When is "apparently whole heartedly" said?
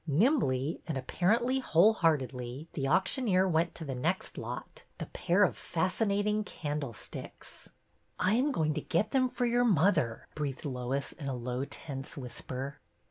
0.97-2.67